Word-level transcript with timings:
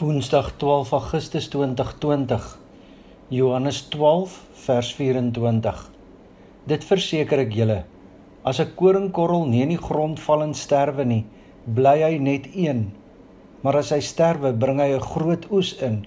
Woensdag 0.00 0.56
12 0.56 0.92
Augustus 0.92 1.48
2020. 1.48 2.58
Johannes 3.28 3.82
12 3.88 4.40
vers 4.64 4.94
24. 4.94 5.90
Dit 6.64 6.86
verseker 6.88 7.42
ek 7.42 7.52
julle, 7.52 7.76
as 8.42 8.60
'n 8.60 8.72
koringkorrel 8.74 9.44
nie 9.44 9.60
in 9.60 9.68
die 9.68 9.84
grond 9.88 10.16
val 10.20 10.42
en 10.42 10.54
sterwe 10.54 11.04
nie, 11.04 11.26
bly 11.66 12.00
hy 12.02 12.18
net 12.18 12.48
een. 12.56 12.90
Maar 13.60 13.76
as 13.84 13.92
hy 13.92 14.00
sterwe, 14.00 14.56
bring 14.56 14.80
hy 14.80 14.96
'n 14.96 15.00
groot 15.12 15.44
oes 15.52 15.76
in. 15.82 16.06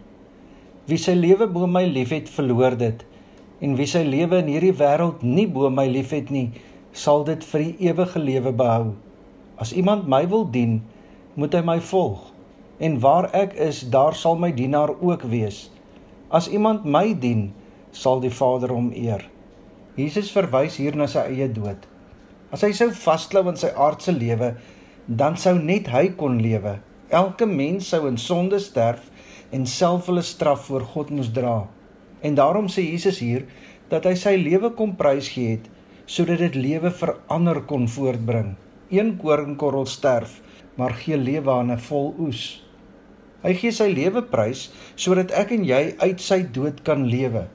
Wie 0.87 0.97
sy 0.97 1.13
lewe 1.13 1.45
bo 1.47 1.67
my 1.67 1.85
liefhet, 1.85 2.27
verloor 2.27 2.75
dit. 2.75 3.05
En 3.61 3.75
wie 3.75 3.87
sy 3.87 4.01
lewe 4.03 4.39
in 4.39 4.47
hierdie 4.47 4.73
wêreld 4.73 5.21
nie 5.21 5.47
bo 5.47 5.69
my 5.69 5.85
liefhet 5.85 6.31
nie, 6.31 6.51
sal 6.91 7.23
dit 7.23 7.43
vir 7.43 7.61
die 7.61 7.77
ewige 7.89 8.19
lewe 8.19 8.51
behou. 8.51 8.95
As 9.57 9.73
iemand 9.73 10.07
my 10.07 10.27
wil 10.27 10.51
dien, 10.51 10.81
moet 11.35 11.53
hy 11.53 11.61
my 11.61 11.79
volg 11.79 12.34
en 12.77 12.99
waar 12.99 13.29
ek 13.33 13.53
is, 13.53 13.83
daar 13.89 14.15
sal 14.15 14.35
my 14.39 14.51
dienaar 14.53 14.91
ook 14.99 15.23
wees. 15.31 15.69
As 16.29 16.49
iemand 16.49 16.85
my 16.85 17.13
dien, 17.19 17.53
sal 17.91 18.19
die 18.19 18.33
Vader 18.33 18.73
hom 18.75 18.91
eer. 18.95 19.23
Jesus 19.95 20.31
verwys 20.35 20.75
hier 20.81 20.95
na 20.95 21.07
sy 21.07 21.23
eie 21.31 21.47
dood. 21.47 21.85
As 22.51 22.65
hy 22.65 22.73
sou 22.75 22.89
vasklou 22.91 23.45
aan 23.47 23.59
sy 23.59 23.71
aardse 23.71 24.11
lewe, 24.11 24.55
dan 25.07 25.37
sou 25.39 25.55
net 25.59 25.87
hy 25.93 26.09
kon 26.19 26.41
lewe. 26.41 26.79
Elke 27.13 27.45
mens 27.47 27.87
sou 27.93 28.03
in 28.09 28.17
sonde 28.19 28.59
sterf 28.59 29.07
en 29.55 29.67
self 29.69 30.09
hulle 30.09 30.23
straf 30.25 30.65
voor 30.67 30.83
God 30.95 31.13
moes 31.15 31.31
dra. 31.31 31.63
En 32.25 32.35
daarom 32.35 32.67
sê 32.71 32.83
Jesus 32.89 33.21
hier 33.23 33.45
dat 33.91 34.07
hy 34.09 34.15
sy 34.19 34.35
lewe 34.41 34.73
kom 34.75 34.95
prysgee 34.99 35.55
het 35.55 35.71
sodat 36.05 36.37
dit 36.43 36.57
lewe 36.57 36.91
vir 36.93 37.15
ander 37.33 37.61
kon 37.65 37.87
voortbring. 37.89 38.51
Een 38.93 39.15
koringkorrel 39.17 39.87
sterf, 39.89 40.37
maar 40.77 40.93
gee 41.01 41.17
lewe 41.17 41.51
aan 41.51 41.71
'n 41.71 41.81
vol 41.81 42.13
oes. 42.19 42.64
Hy 43.45 43.53
gee 43.53 43.71
sy 43.71 43.91
lewe 43.93 44.25
prys 44.25 44.71
sodat 44.97 45.29
ek 45.37 45.51
en 45.53 45.65
jy 45.67 45.81
uit 46.01 46.21
sy 46.21 46.41
dood 46.41 46.81
kan 46.87 47.05
lewe. 47.05 47.45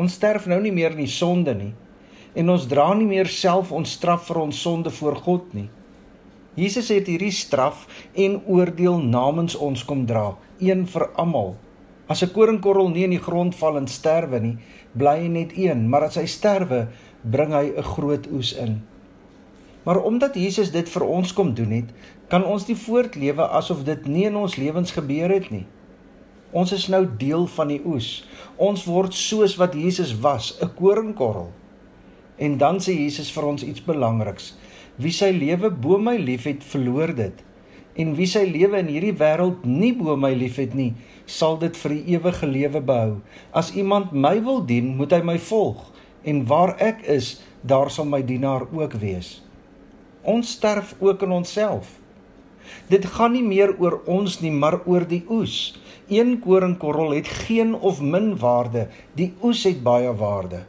Ons 0.00 0.16
sterf 0.16 0.46
nou 0.48 0.60
nie 0.64 0.72
meer 0.72 0.96
in 0.96 1.04
die 1.04 1.12
sonde 1.12 1.52
nie 1.54 1.74
en 2.36 2.52
ons 2.52 2.66
dra 2.68 2.90
nie 2.94 3.08
meer 3.08 3.28
self 3.32 3.72
ons 3.72 3.94
straf 3.96 4.26
vir 4.28 4.42
ons 4.42 4.58
sonde 4.60 4.92
voor 4.92 5.16
God 5.24 5.54
nie. 5.56 5.68
Jesus 6.56 6.88
het 6.92 7.08
hierdie 7.08 7.32
straf 7.32 7.84
en 8.16 8.38
oordeel 8.48 9.00
namens 9.04 9.56
ons 9.60 9.84
kom 9.84 10.06
dra, 10.08 10.36
een 10.60 10.86
vir 10.88 11.06
almal. 11.20 11.56
As 12.08 12.22
'n 12.22 12.32
koringkorrel 12.32 12.88
nie 12.88 13.04
in 13.04 13.10
die 13.16 13.24
grond 13.28 13.54
val 13.54 13.76
en 13.76 13.88
sterwe 13.88 14.40
nie, 14.40 14.56
bly 14.94 15.16
hy 15.20 15.28
net 15.28 15.52
een, 15.56 15.88
maar 15.90 16.04
as 16.04 16.16
hy 16.16 16.26
sterwe, 16.26 16.88
bring 17.24 17.52
hy 17.52 17.72
'n 17.76 17.82
groot 17.82 18.26
oes 18.32 18.52
in. 18.52 18.82
Maar 19.86 20.02
omdat 20.02 20.34
Jesus 20.34 20.72
dit 20.74 20.88
vir 20.90 21.04
ons 21.06 21.32
kom 21.32 21.52
doen 21.54 21.70
het, 21.70 21.90
kan 22.26 22.42
ons 22.44 22.64
nie 22.66 22.74
voortlewe 22.76 23.44
asof 23.54 23.84
dit 23.86 24.08
nie 24.10 24.24
in 24.26 24.36
ons 24.36 24.56
lewens 24.58 24.90
gebeur 24.90 25.30
het 25.30 25.46
nie. 25.54 25.62
Ons 26.50 26.72
is 26.74 26.88
nou 26.90 27.04
deel 27.20 27.46
van 27.54 27.70
die 27.70 27.78
oes. 27.86 28.24
Ons 28.58 28.82
word 28.90 29.14
soos 29.14 29.54
wat 29.60 29.78
Jesus 29.78 30.16
was, 30.24 30.56
'n 30.58 30.74
koringkorrel. 30.74 31.52
En 32.36 32.58
dan 32.58 32.80
sê 32.80 32.98
Jesus 32.98 33.30
vir 33.30 33.46
ons 33.46 33.62
iets 33.62 33.84
belangriks. 33.84 34.56
Wie 34.96 35.12
sy 35.12 35.30
lewe 35.30 35.70
bo 35.70 35.98
my 35.98 36.16
liefhet, 36.16 36.64
verloor 36.64 37.14
dit. 37.14 37.44
En 37.94 38.14
wie 38.14 38.26
sy 38.26 38.44
lewe 38.44 38.78
in 38.78 38.86
hierdie 38.86 39.16
wêreld 39.16 39.64
nie 39.64 39.92
bo 39.94 40.16
my 40.16 40.34
liefhet 40.34 40.74
nie, 40.74 40.94
sal 41.26 41.58
dit 41.58 41.76
vir 41.76 41.90
die 41.90 42.04
ewige 42.16 42.46
lewe 42.46 42.80
behou. 42.80 43.20
As 43.52 43.72
iemand 43.72 44.12
my 44.12 44.42
wil 44.42 44.66
dien, 44.66 44.96
moet 44.96 45.12
hy 45.12 45.22
my 45.22 45.38
volg. 45.38 45.92
En 46.24 46.46
waar 46.46 46.76
ek 46.78 47.02
is, 47.02 47.40
daar 47.62 47.90
sal 47.90 48.04
my 48.04 48.22
dienaar 48.22 48.66
ook 48.72 48.92
wees. 48.92 49.45
Ons 50.26 50.56
sterf 50.56 50.94
ook 50.98 51.22
in 51.22 51.30
onsself. 51.30 52.00
Dit 52.90 53.04
gaan 53.14 53.36
nie 53.36 53.44
meer 53.46 53.76
oor 53.78 54.00
ons 54.10 54.40
nie, 54.42 54.50
maar 54.50 54.80
oor 54.82 55.04
die 55.06 55.22
oes. 55.30 55.76
Een 56.10 56.40
koringkorrel 56.42 57.14
het 57.14 57.28
geen 57.46 57.74
of 57.74 58.00
min 58.02 58.32
waarde, 58.38 58.88
die 59.14 59.32
oes 59.42 59.62
het 59.68 59.84
baie 59.86 60.10
waarde. 60.18 60.64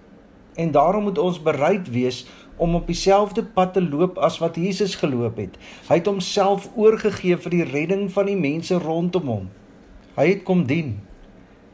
En 0.61 0.71
daarom 0.71 1.09
moet 1.09 1.17
ons 1.17 1.41
bereid 1.41 1.89
wees 1.89 2.27
om 2.57 2.75
op 2.77 2.85
dieselfde 2.85 3.43
pad 3.57 3.73
te 3.73 3.81
loop 3.81 4.21
as 4.21 4.37
wat 4.37 4.61
Jesus 4.61 4.93
geloop 5.01 5.41
het. 5.41 5.57
Hy 5.89 6.01
het 6.03 6.09
homself 6.09 6.69
oorgegee 6.75 7.37
vir 7.41 7.57
die 7.57 7.65
redding 7.65 8.07
van 8.13 8.29
die 8.29 8.37
mense 8.37 8.77
rondom 8.77 9.29
hom. 9.29 9.51
Hy 10.21 10.31
het 10.35 10.45
kom 10.45 10.67
dien. 10.69 10.99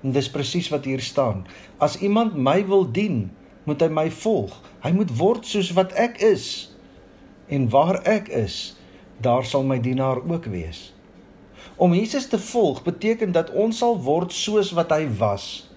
En 0.03 0.16
dis 0.16 0.31
presies 0.31 0.72
wat 0.72 0.88
hier 0.88 1.03
staan. 1.03 1.43
As 1.83 1.99
iemand 1.99 2.39
my 2.39 2.61
wil 2.67 2.88
dien, 2.88 3.25
moet 3.67 3.83
hy 3.83 3.91
my 3.91 4.07
volg. 4.23 4.55
Hy 4.83 4.95
moet 4.95 5.11
word 5.19 5.47
soos 5.47 5.75
wat 5.75 5.91
ek 5.99 6.23
is 6.23 6.72
en 7.47 7.69
waar 7.69 8.01
ek 8.07 8.27
is, 8.27 8.75
daar 9.21 9.45
sal 9.45 9.63
my 9.63 9.79
dienaar 9.79 10.21
ook 10.27 10.45
wees. 10.45 10.93
Om 11.75 11.93
Jesus 11.93 12.27
te 12.27 12.39
volg 12.39 12.83
beteken 12.83 13.31
dat 13.31 13.51
ons 13.51 13.77
sal 13.77 13.97
word 14.01 14.33
soos 14.33 14.71
wat 14.71 14.91
hy 14.91 15.07
was 15.17 15.69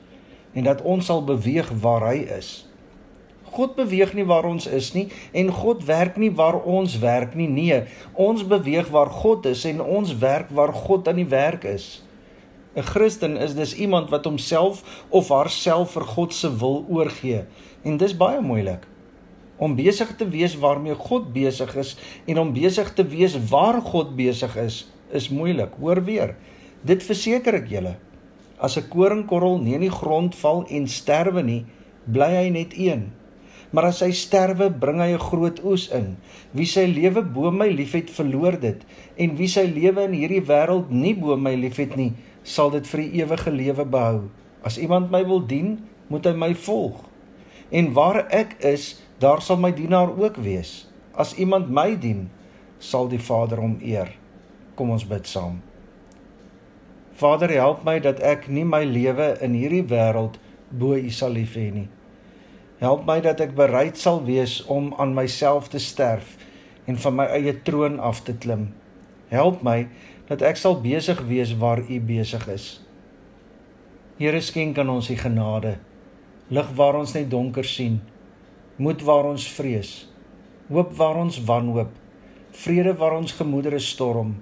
en 0.53 0.65
dat 0.65 0.83
ons 0.83 1.07
sal 1.07 1.25
beweeg 1.25 1.71
waar 1.81 2.09
hy 2.11 2.25
is. 2.39 2.67
God 3.57 3.77
beweeg 3.77 4.13
nie 4.17 4.25
waar 4.27 4.45
ons 4.45 4.67
is 4.67 4.91
nie 4.93 5.07
en 5.33 5.53
God 5.53 5.85
werk 5.89 6.17
nie 6.21 6.33
waar 6.35 6.59
ons 6.61 6.99
werk 6.99 7.35
nie. 7.35 7.49
Nee, 7.49 7.83
ons 8.13 8.45
beweeg 8.47 8.91
waar 8.93 9.11
God 9.11 9.47
is 9.47 9.65
en 9.65 9.81
ons 9.81 10.17
werk 10.21 10.51
waar 10.51 10.75
God 10.75 11.09
aan 11.09 11.23
die 11.23 11.31
werk 11.31 11.65
is. 11.65 12.03
'n 12.77 12.83
Christen 12.83 13.37
is 13.37 13.55
dus 13.55 13.75
iemand 13.75 14.11
wat 14.11 14.25
homself 14.25 15.05
of 15.09 15.29
haarself 15.29 15.91
vir 15.97 16.05
God 16.05 16.35
se 16.35 16.57
wil 16.57 16.85
oorgee 16.89 17.45
en 17.83 17.97
dis 17.97 18.17
baie 18.17 18.41
moeilik 18.41 18.85
om 19.59 19.77
besig 19.77 20.11
te 20.17 20.29
wees 20.29 20.57
waarmee 20.61 20.95
God 20.95 21.33
besig 21.33 21.73
is 21.77 21.97
en 22.27 22.39
om 22.39 22.53
besig 22.53 22.93
te 22.95 23.05
wees 23.09 23.37
waar 23.51 23.81
God 23.83 24.17
besig 24.17 24.57
is, 24.61 24.85
is 25.13 25.29
moeilik. 25.29 25.77
Hoor 25.81 26.03
weer. 26.05 26.37
Dit 26.87 27.05
verseker 27.07 27.63
ek 27.63 27.71
julle. 27.73 27.97
As 28.59 28.77
'n 28.77 28.89
koringkorrel 28.89 29.59
nie 29.59 29.75
in 29.75 29.85
die 29.85 29.93
grond 29.93 30.35
val 30.35 30.65
en 30.69 30.89
sterwe 30.89 31.43
nie, 31.43 31.65
bly 32.07 32.31
hy 32.31 32.49
net 32.51 32.73
een. 32.77 33.13
Maar 33.71 33.91
as 33.91 34.01
hy 34.01 34.13
sterwe, 34.13 34.71
bring 34.71 35.01
hy 35.01 35.13
'n 35.13 35.19
groot 35.19 35.59
oes 35.65 35.89
in. 35.91 36.17
Wie 36.53 36.67
sy 36.67 36.87
lewe 36.87 37.23
bo 37.23 37.51
my 37.51 37.69
liefhet, 37.69 38.11
verloor 38.11 38.61
dit, 38.61 38.81
en 39.17 39.37
wie 39.37 39.49
sy 39.49 39.67
lewe 39.67 40.05
in 40.05 40.13
hierdie 40.13 40.47
wêreld 40.47 40.91
nie 40.91 41.15
bo 41.15 41.37
my 41.37 41.55
liefhet 41.55 41.97
nie, 41.97 42.13
sal 42.43 42.71
dit 42.71 42.87
vir 42.87 43.01
die 43.01 43.23
ewige 43.23 43.51
lewe 43.51 43.85
behou. 43.85 44.31
As 44.63 44.79
iemand 44.79 45.11
my 45.11 45.25
wil 45.25 45.41
dien, 45.41 45.79
moet 46.09 46.25
hy 46.25 46.33
my 46.33 46.55
volg. 46.55 47.05
En 47.71 47.93
waar 47.93 48.27
ek 48.31 48.57
is, 48.63 49.03
daar 49.19 49.43
sal 49.43 49.57
my 49.57 49.73
dienaar 49.73 50.13
ook 50.19 50.37
wees. 50.37 50.87
As 51.17 51.35
iemand 51.35 51.71
my 51.73 51.97
dien, 51.99 52.27
sal 52.79 53.09
die 53.09 53.21
Vader 53.21 53.61
hom 53.61 53.79
eer. 53.81 54.13
Kom 54.77 54.91
ons 54.93 55.07
bid 55.09 55.27
saam. 55.27 55.63
Vader, 57.17 57.51
help 57.57 57.85
my 57.85 57.97
dat 58.05 58.21
ek 58.21 58.49
nie 58.53 58.67
my 58.69 58.83
lewe 58.85 59.33
in 59.41 59.57
hierdie 59.57 59.87
wêreld 59.89 60.37
bo 60.69 60.99
U 60.99 61.11
sal 61.11 61.33
lief 61.33 61.55
hê 61.57 61.71
nie. 61.73 61.89
Help 62.83 63.07
my 63.09 63.23
dat 63.25 63.41
ek 63.41 63.55
bereid 63.57 63.97
sal 63.97 64.21
wees 64.27 64.59
om 64.69 64.91
aan 65.01 65.15
myself 65.17 65.71
te 65.73 65.81
sterf 65.81 66.35
en 66.85 67.01
van 67.01 67.17
my 67.17 67.25
eie 67.39 67.55
troon 67.65 67.97
af 67.97 68.21
te 68.27 68.35
klim. 68.37 68.69
Help 69.33 69.65
my 69.65 69.87
dat 70.29 70.45
ek 70.45 70.61
sal 70.61 70.77
besig 70.83 71.23
wees 71.31 71.55
waar 71.57 71.81
U 71.81 72.01
besig 72.05 72.45
is. 72.53 72.67
Here 74.21 74.43
skenk 74.45 74.77
aan 74.79 74.93
ons 74.93 75.09
U 75.09 75.17
genade. 75.17 75.79
Lig 76.53 76.69
waar 76.77 77.01
ons 77.01 77.17
net 77.17 77.31
donker 77.33 77.65
sien 77.65 78.03
moed 78.77 79.03
waar 79.03 79.25
ons 79.25 79.47
vrees, 79.57 79.93
hoop 80.69 80.93
waar 80.99 81.17
ons 81.17 81.39
wanhoop, 81.49 81.93
vrede 82.65 82.93
waar 83.01 83.17
ons 83.17 83.33
gemoedere 83.33 83.79
storm, 83.81 84.35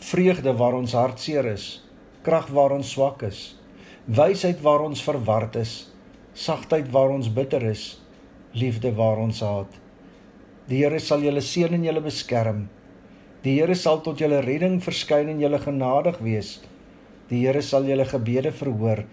vreugde 0.00 0.54
waar 0.56 0.76
ons 0.78 0.94
hartseer 0.96 1.50
is, 1.52 1.66
krag 2.24 2.48
waar 2.56 2.72
ons 2.76 2.94
swak 2.96 3.24
is, 3.28 3.54
wysheid 4.06 4.62
waar 4.64 4.84
ons 4.84 5.02
verward 5.04 5.56
is, 5.60 5.74
sagtheid 6.34 6.88
waar 6.92 7.12
ons 7.12 7.28
bitter 7.28 7.62
is, 7.68 7.84
liefde 8.56 8.92
waar 8.96 9.20
ons 9.20 9.40
haat. 9.44 9.80
Die 10.68 10.80
Here 10.80 11.00
sal 11.00 11.20
julle 11.20 11.42
seën 11.44 11.74
en 11.76 11.84
julle 11.84 12.00
beskerm. 12.00 12.62
Die 13.44 13.58
Here 13.58 13.76
sal 13.76 14.00
tot 14.06 14.22
julle 14.24 14.40
redding 14.44 14.78
verskyn 14.84 15.28
en 15.34 15.42
julle 15.42 15.60
genadig 15.60 16.16
wees. 16.24 16.54
Die 17.28 17.44
Here 17.44 17.60
sal 17.62 17.84
julle 17.84 18.08
gebede 18.08 18.54
verhoor 18.56 19.04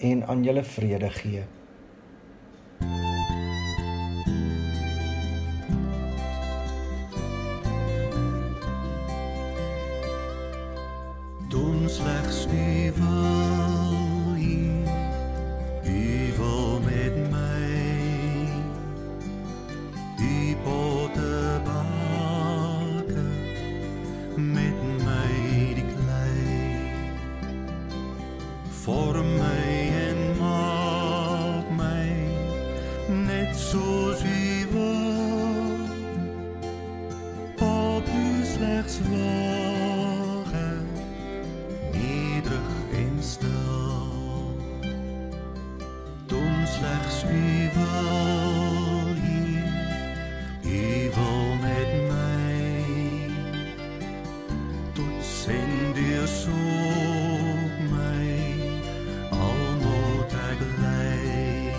en 0.00 0.24
aan 0.24 0.46
julle 0.46 0.64
vrede 0.64 1.12
gee. 1.20 1.44
Slechts 11.86 12.46
u 12.46 12.92
wil 12.92 14.34
hier, 14.34 14.88
u 15.84 16.32
wil 16.36 16.80
met 16.80 17.30
mij, 17.30 18.48
die 20.16 20.56
poten 20.56 21.62
bakken, 21.64 23.32
met 24.52 25.04
mij 25.04 25.74
die 25.74 25.84
klei, 25.84 26.90
vorm 28.70 29.36
mij 29.36 29.92
en 30.08 30.38
maak 30.38 31.70
mij 31.76 32.16
net 33.26 33.56
zoals 33.56 34.22
u 34.22 34.43
slegs 46.84 47.22
u 47.22 47.70
wil 47.74 49.14
hier, 49.14 49.64
u 50.62 51.10
wil 51.14 51.54
met 51.60 51.90
my. 52.08 52.84
Tot 54.92 55.24
send 55.24 55.94
deur 55.94 56.28
soek 56.28 57.74
my, 57.90 58.28
al 59.30 59.64
moet 59.82 60.32
ek 60.50 60.60
lei. 60.82 61.72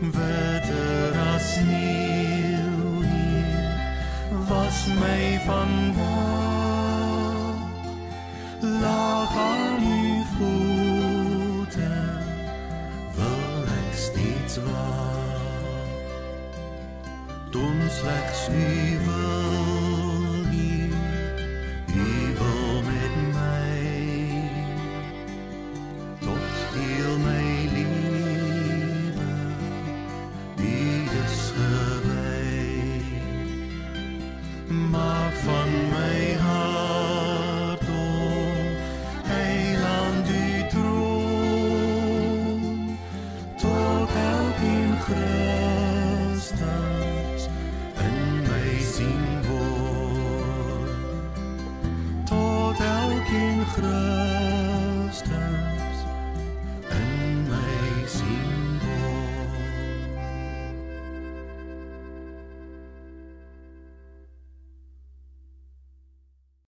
Wetter 0.00 1.18
as 1.34 1.56
nieuw 1.70 3.00
hier, 3.00 4.44
was 4.48 4.86
my 4.86 5.40
vandag. 5.46 6.39
Doen 17.90 17.98
slechts 17.98 18.48